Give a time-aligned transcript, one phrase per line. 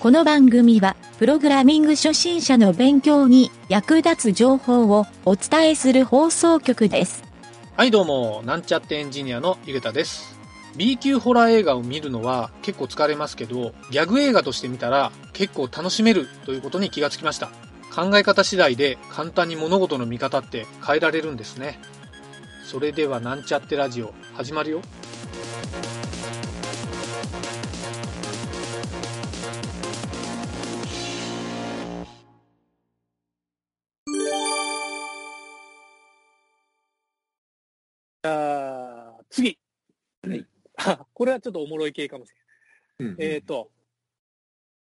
[0.00, 7.22] この番組は、プログラミング初心者の勉強に役立つ情報をお伝えする放送局です。
[7.76, 10.38] はいどうも、なんちゃってエンジニアのゆげたです。
[10.74, 17.50] B 級ホラー映画を見るのは結構疲れますけど、ギャグ映画として見たら結構楽しめるということに気がつきました。
[17.94, 21.78] 考え方次第で簡単に物事の見方って変えられるんですね。
[22.64, 24.80] それではなんちゃってラジオ始まるよ。
[39.30, 39.58] 次。
[40.22, 42.32] はい あこれはちょっとおもろい系かもし
[42.98, 43.26] れうんない。
[43.28, 43.70] えっ、と、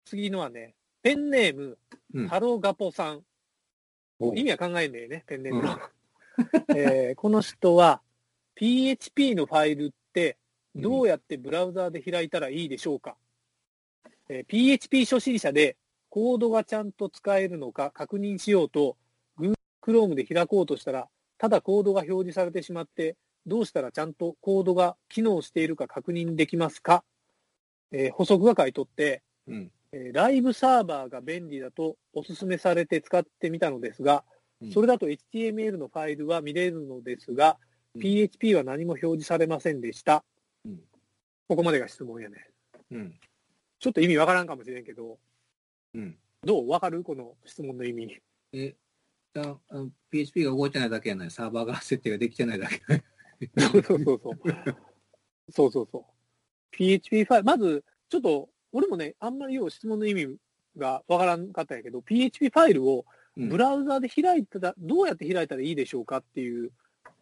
[0.06, 1.78] 次のはね、ペンネーム、
[2.14, 3.24] うんハロガポさん。
[4.20, 5.80] お意味は考えんねえね、ペンネームの。
[6.76, 8.02] えーこの人は、
[8.56, 10.38] PHP のファイルって、
[10.76, 13.18] どうやってブラウザーで開いたらいいでしょうか、
[14.30, 15.78] えー PHP 初心者で、
[16.10, 18.98] コードがちゃんと使えるのか確認しようと、
[19.38, 23.16] Google Chrome で開こうとしたら、ただコードが表示されてしまって、
[23.48, 27.04] どうしたらちゃんとコードが機能しているか確認できますか、
[27.92, 34.24] えー補足が書いとって、うんえーライブサーバーが便利だとお勧めされて使ってみたのですが、
[34.62, 37.58] うんそれだと HTML のファイルは見れるのですが、
[37.96, 40.24] うん PHP は何も表示されませんでした。
[40.66, 40.80] うん
[41.48, 42.50] ここまでが質問やね。
[42.92, 43.14] うん。
[43.80, 45.18] ちょっと意味わからんかもしれんけど、
[45.94, 46.18] うん。
[46.44, 46.70] どう？
[46.70, 47.04] わかる？
[47.04, 48.20] この質問の意味。
[50.12, 52.82] PHP が動いてないだけやない、サーバーが 設定ができてないだけ。
[53.58, 54.40] そうそうそうそう。
[55.50, 56.04] そうそうそう。
[56.72, 60.38] PHP ファイル、まず、ちょっと、俺もね、あんまりよう質問の意味
[60.78, 63.06] がわからんかったんやけど、PHP ファイルを
[63.38, 66.72] うんブラウザで開いたら、どうやって開いたらいいでしょうかっていう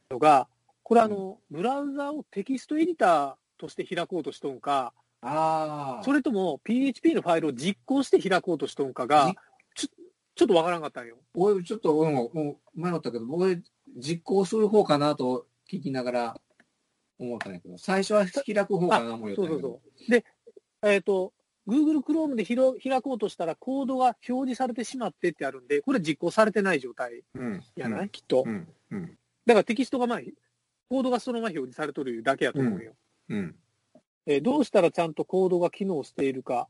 [0.10, 0.48] のが、
[0.82, 6.04] これあの、ブラウザをテキストエディターとして開こうとしとんか、ああ。
[6.04, 9.34] それとも PHP のファイルを実行して開こうとしとんかが、
[9.76, 9.88] ちょ
[10.36, 11.18] ちょっとわからんかったんよ。
[11.34, 13.62] 俺、ちょっと、俺ももう迷ったけど、俺、
[13.98, 16.42] 実行する方かなと聞きながら
[17.20, 19.60] 思ったんやけど、最初は開く方かな思うよったんやけど。
[19.60, 20.12] そうそうそう。
[20.12, 20.26] で、
[20.84, 21.34] えっ、と、
[21.68, 27.64] Google Chrome でひろ開こうとしたら、コードが表示されてしまってってあるんで、これ実行されてない状態うん。
[27.76, 28.44] やない、きっと。
[28.46, 28.68] うん。
[28.92, 29.18] うん。
[29.46, 30.20] だからテキストがまあ、
[30.90, 32.94] コードがそのまま表示されとるだけやと思うよ。
[33.30, 33.56] うん。
[34.28, 36.68] えーどうしたらちゃんとコードが機能しているか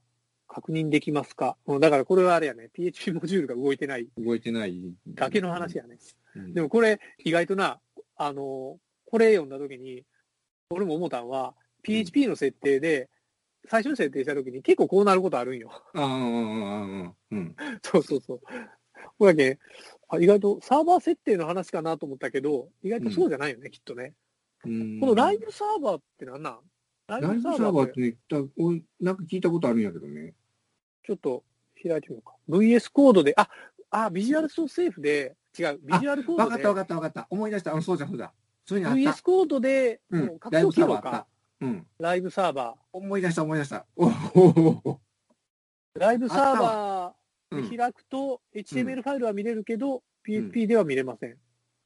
[0.48, 4.94] 確認できますか、うん、だからこれはあれやね、PHP モジュールが動いてない動いてない。
[5.08, 5.98] だけの話やね。
[6.36, 6.54] うん。
[6.54, 7.80] でもこれ、意外とな、
[8.18, 10.04] あのーこれ読んだときに、
[10.70, 13.10] 俺も思ったんは、PHP の設定で、
[13.68, 15.72] 最初に設定したときに結構こうなることあるんよ。
[15.94, 17.56] ああ、うんうんうんうん。
[17.84, 18.42] そうそうそう。
[19.18, 19.60] これだけ
[20.08, 24.14] あ、意外とサーバー設定の話かなと思ったけど、意外とそうじゃないよね、きっとね。
[24.66, 25.00] うん。
[25.00, 26.44] このライブサーバーってなん？
[26.44, 26.60] なん
[27.08, 28.18] ラライブサーバーってね、
[29.00, 30.34] なんか聞いたことあるんやけどね。
[31.04, 31.44] ちょっと
[31.82, 32.36] 開いてみようか。
[32.50, 33.50] VS コードで、あ、
[33.90, 37.28] あ、ビジュアルソーセーフで、違う、ビジュアルコードでわかった、わかったわかった。
[37.30, 37.76] 思い出した。
[37.76, 38.34] あそうじゃそうだ。
[38.66, 39.22] そういうのあった VS。
[39.24, 41.28] コードで、うん格闘機ブサーバーあった能か。。
[41.62, 41.88] うん。
[42.00, 43.86] ライブサーバ思い出した思い出した。
[43.96, 46.00] おおー。
[46.00, 47.16] ライブサーバ
[47.52, 51.38] うんーで開くと、HTML ファイルは見れるけど、PHP では見れません。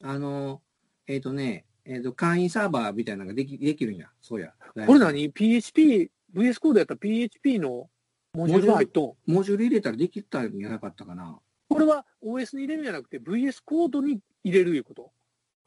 [0.02, 0.62] あの、
[1.06, 4.08] えっ、とね、えっ、と、会員サーバーみたいなのができできるんや。
[4.22, 4.54] そうや。
[4.86, 7.90] これ何 ?PHP、VS コードやったら PHP の
[8.32, 9.32] モジュールが入っとん。
[9.32, 11.38] モジュール入れたらできたんじゃなかったかな。
[11.68, 15.12] これは OS に入れるんじゃなくて VS コードに入れるいうこと？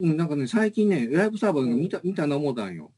[0.04, 2.92] うん、なんかね、最近ね、ライブサーバーの見た、見たの思ったんよ。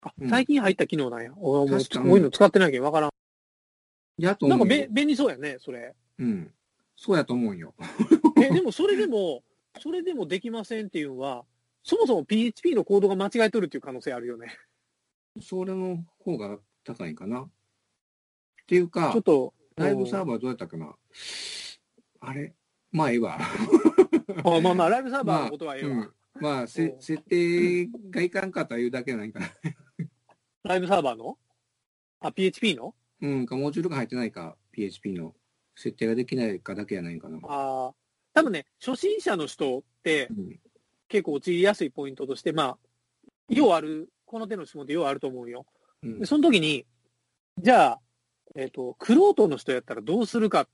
[0.00, 1.32] あうん最近入った機能なんや。
[1.36, 3.10] 俺はもうこういうの使ってないけどわからん。
[4.16, 4.88] やとなんかべ。
[4.90, 5.94] 便利そうやね、それ。
[6.18, 6.50] うん。
[6.96, 7.74] そうやと思うんよ。
[8.42, 9.42] え、でもそれでも、
[9.82, 11.44] それでもできませんっていうのは、
[11.82, 14.56] そもそも PHP のコードが間違えとるっていう可能性あるよね。
[15.42, 17.42] それの方が高いかな。
[17.42, 17.48] っ
[18.66, 20.96] ていうかちょっ、と、ライブサーバーどうやったかな。
[22.20, 22.54] あれ？
[22.92, 23.38] まあ、ええわ。
[23.38, 25.90] あまあまあ、ライブサーバーのことはええわ。
[25.90, 29.50] うんまあ、せうん設定がいかんかったら言うだけやないかな。
[30.64, 31.38] ライブサーバーの？
[32.20, 32.94] あ、PHP の？
[33.22, 35.34] うん、か、モジュールが入ってないか、PHP の
[35.74, 37.38] 設定ができないかだけやないかな。
[37.42, 37.94] ああ、
[38.34, 40.60] 多分ね、初心者の人ってうん。
[41.08, 42.78] 結構陥りやすいポイントとして、まあ、
[43.48, 45.66] ようある、この手の質問ってようあると思うよ。
[46.02, 46.84] うんで、その時に、
[47.58, 48.00] じゃあ、
[48.54, 50.68] えっ、と、クロートの人やったらどうするかっ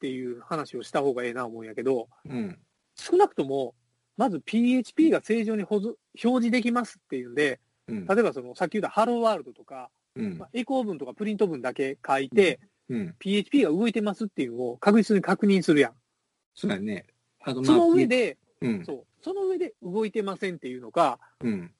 [0.00, 2.58] ていう話をした方がええな思うんやけど、うん。
[2.96, 3.74] 少なくとも、
[4.16, 5.96] まず PHP が正常に保存表
[6.44, 8.06] 示できますっていうんで、うん。
[8.06, 13.14] 例えばその、さっき言ったハローワールドとか、うんまあ、エコー文とかプリント文だけ書いて、うん。
[13.18, 15.92] PHP が動いてますっていうのを確実に確認するやん。
[16.54, 17.06] そうやね。
[17.40, 18.84] あと、その上、で、うん。
[18.84, 21.72] そう、その上で動いてませんっていうのか、うん。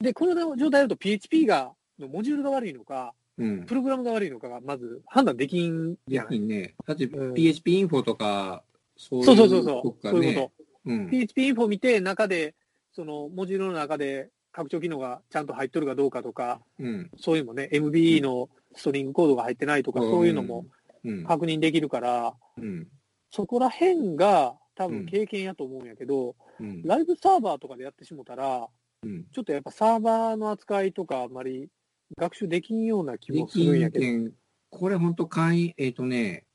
[0.00, 3.64] で、この状態だと PHP が、のモジュールが悪いのか、うん。
[3.66, 6.32] プログラムが悪いのかがまず判断できんじでゃない？
[6.34, 6.74] きんね。
[6.86, 8.62] だってうん PHP インフォとか、
[8.96, 9.92] そういうそうそうそうそう。
[10.02, 10.52] かそういうこ
[10.86, 11.10] うんと。。
[11.10, 12.54] PHP インフォ見て、中で、
[12.92, 17.10] その、モジュールの中で拡張機能がちゃんと入っとるかどうかとか、うん。
[17.18, 20.66] そういうのもね、MBE のストリングコードが入ってないとか、そういうのも
[21.04, 21.24] うん。
[21.24, 22.88] 確認できるから、うん。
[23.30, 26.82] そこら辺が多うん分経験やと思うんやけど、うん。
[26.82, 28.68] ライブサーバーとかでやってしもたら、
[29.02, 29.24] うん。
[29.32, 31.68] ちょっとやっぱサーバーの扱いとかあんまり
[32.16, 34.30] 学習できんような気でもするんきやけど。
[34.70, 36.46] これ本当会員、えっ、とね、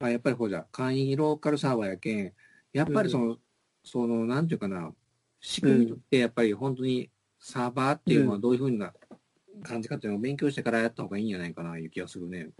[0.00, 2.32] あ、やっぱりほら、会員ローカルサーバーやけん、
[2.72, 3.36] やっぱりその、
[3.84, 4.92] その、なんていうかな、
[5.40, 8.92] 仕組みってやっぱり本当にサーバーっていうのはどういうふうな
[9.62, 12.50] 感じかっていうのを勉強してからやった方がいいんじゃないかな、いう気がするね。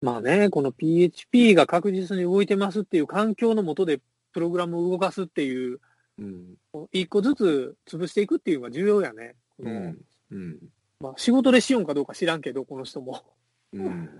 [0.00, 4.00] まあね、この PHP が確実に動いてますっていう環境のもとで
[4.32, 5.80] プログラムを動かすっていう、
[6.18, 6.54] うん。
[6.92, 9.34] 一個ずつ潰していくっていうのが重要やね。
[9.56, 9.98] このうん。
[10.30, 10.58] うん。
[11.00, 13.22] まあ、仕事でしよんかどうか知らんけど、この人も。
[13.72, 14.10] うん。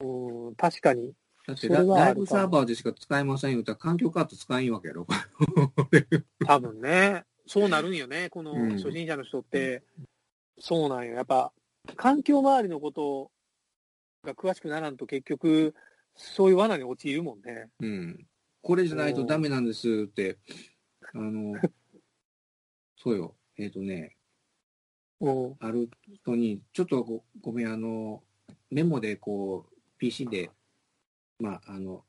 [0.02, 1.12] うん、確かに。
[1.46, 5.06] だってラライブサーバーでしか使えませんよったら環境カード使えんわけやろ。
[6.46, 9.82] 多分ね、そうなるんよね、このうん初心者の人って。
[10.58, 11.14] そうなんよ。
[11.14, 11.52] やっぱ、
[11.96, 13.30] 環境周りのこと
[14.22, 15.74] が詳しくならんと結局、
[16.14, 17.70] そういう罠に陥るもんね。
[17.80, 18.26] うん。
[18.62, 20.38] これじゃないとダメなんですって、
[21.14, 21.54] あの、
[22.96, 23.34] そうよ。
[23.56, 24.16] えっ、とね、
[25.20, 25.56] うん。
[25.58, 28.22] ある人に、ちょっとごごめん、あの、
[28.70, 30.50] メモでこう、PC で、
[31.40, 32.04] まあ、あの、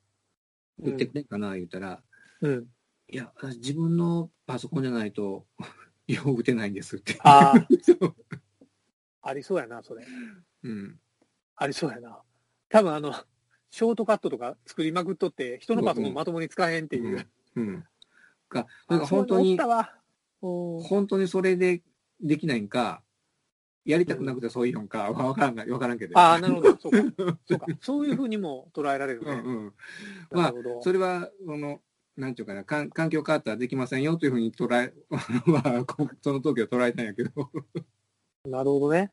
[0.80, 2.02] 打ってくれんかな、言ったら、
[2.42, 2.68] うん。
[3.08, 5.46] いや、私自分のパソコンじゃないと、
[6.08, 7.18] よう打てないんですって。
[7.20, 7.68] ああ、
[9.22, 10.06] ありそうやな、それ。
[10.64, 11.00] うん。
[11.56, 12.22] ありそうやな。
[12.70, 13.14] 多分あの、
[13.70, 17.28] ショートカットとか作りまくっとって、人のパソコンまともに使えんっていう。
[17.56, 17.84] うん。
[18.50, 19.58] か、それがあ本当に
[20.42, 21.82] 本当にそれで
[22.20, 23.04] できないんか、
[23.86, 26.18] やりたくなくてそういうのか、わからんが、わからんけど。
[26.18, 26.78] ああ、なるほど。
[26.80, 26.92] そうか。
[27.48, 27.66] そうか。
[27.82, 29.32] そういうふうにも捉えられるね。
[29.32, 29.74] うんうん。
[30.32, 30.54] まあ。
[30.82, 31.82] それは、その、
[32.18, 34.94] なんていうかな、かん環境変わったらできませんよというふうに捉え、
[35.46, 37.32] まあ、こその時は捉えたんやけど。
[38.46, 39.12] なるほどね。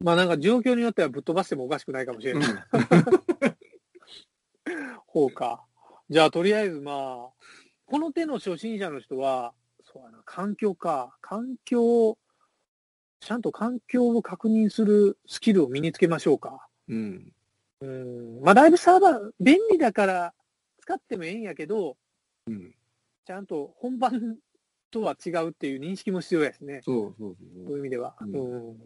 [0.00, 2.42] まあなんか状況によってはぶっ飛ばしてもおかしくないかもしれない。
[5.06, 5.64] ほうか。
[6.10, 7.32] じゃあとりあえずまあ、
[7.86, 11.16] この手の初心者の人は、そうやな、環境か。
[11.22, 12.18] 環境、
[13.20, 16.66] ちゃんと環境を確認するスキルを身につけましょうか。
[16.88, 17.32] うん。
[17.80, 18.40] うん。
[18.42, 20.34] まあライブサーバー便利だから
[20.80, 21.96] 使ってもええんやけど、
[22.46, 22.74] うん。
[23.26, 24.36] ちゃんと本番
[24.90, 26.80] とは違うっていう認識も必要やしね。
[26.84, 27.72] そうそうそうそ。
[27.72, 28.14] いうう意味では。
[28.20, 28.76] うんうん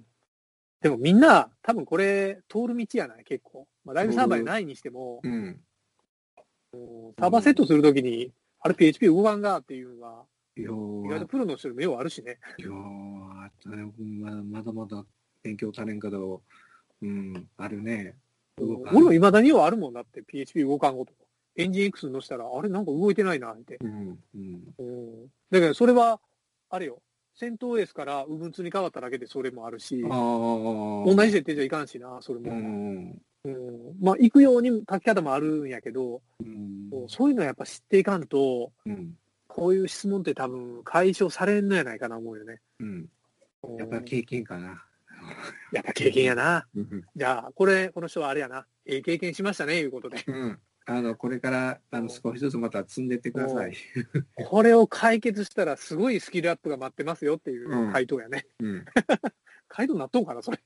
[0.81, 3.69] でもみんな、多分これ、通る道やない、結構。
[3.85, 5.33] まあ、ライブサーバーにないにしても、うん。
[5.33, 5.61] うん
[7.19, 10.25] サーバーセットするときに、あれ PHP 動かんがっていうのが、
[10.57, 10.73] いや意
[11.09, 12.39] 外ーとプロの人にもようあるしね。
[12.59, 12.73] いやー
[13.65, 15.05] まだまだ
[15.43, 16.43] 勉強足れんけど、
[17.03, 18.17] うん、あるね。
[18.59, 21.13] 俺も未だにようあるもんだって、PHP 動かんこと。
[21.57, 23.79] エンジン X に乗せたら、あれなんか動いてないな、って。
[23.81, 24.75] うん、うん。
[24.79, 25.27] うん。
[25.51, 26.21] だけど、それは、
[26.69, 27.03] あれよ。
[27.35, 30.03] 戦闘 OS から Ubuntu に変わっただけでそれもあるし。
[30.03, 32.53] 同じ設定じゃいかんしな、それうも。
[32.53, 33.23] ん。
[33.45, 33.97] うん。
[34.01, 36.91] まあ、行くように書き方もあるんやけど、うん。
[37.09, 39.17] そういうのやっぱ知っていかんと、うん。
[39.49, 42.61] こういう質問って多分解消されんのやないかな思うよね。
[42.79, 43.09] うん。
[43.63, 44.85] うんやっぱり経験かな。
[45.73, 46.67] やっぱ経験やな。
[46.75, 47.05] うん。
[47.15, 48.67] じゃあ、これ、この人はあれやな。
[48.87, 50.25] ええ経験しましたね、いうことで。
[50.27, 50.59] うん。
[50.87, 53.77] あの、これから、あの、少しずつまた積んでってください。
[54.47, 58.47] これを解決したらすごいスキルアップが待ってますよっていう回答やね。
[58.61, 58.77] うん。
[58.79, 58.83] い
[59.69, 60.59] 回答なっとんかな、それ。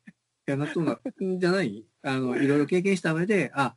[0.47, 1.01] や、納豆な、
[1.39, 1.85] じゃない？
[2.03, 3.77] あの、いろいろ経験した上で、あ、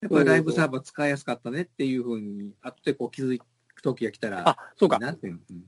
[0.00, 3.38] やっぱりライブサーバー使いやすかったねっていうふうに、後でこう気づ
[3.74, 4.98] く時が来たら、あ、そうか。
[5.00, 5.64] なんていうのうん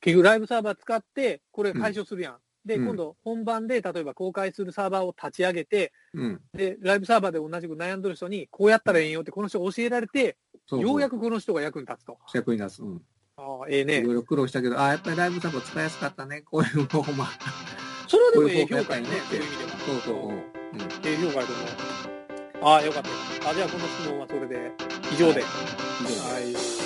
[0.00, 2.36] 結局ライブサーバー使って、これ解消するやん。
[2.66, 6.40] で、うん今度本番で、例えば公開するサーバーを立ち上げて、うん。
[6.52, 10.36] で、ライブサーバーで同じく悩んでる人に、こうやったらええんよってこの人が教えられて、
[10.66, 12.18] そうようやくくこの人が役に立つと。
[12.34, 12.82] 役に立つ。
[12.82, 13.02] うん。
[13.36, 14.12] ああ、ええねいろ。
[14.12, 16.42] いろ苦労したけど、あ、やっぱりライブサーバー使いやすかったね。
[16.42, 17.24] こういう方法も。
[18.08, 19.70] それはでもええ評価やね、そういう意味では。
[19.78, 20.28] そうそう。
[20.28, 20.38] うん。
[20.38, 20.42] え
[21.04, 22.64] え評価やと思う。
[22.64, 23.50] ああ、よかった。
[23.50, 24.72] あ、じゃあこの質問はそれで
[25.12, 25.40] 以上で。
[26.00, 26.85] 以上ですはい。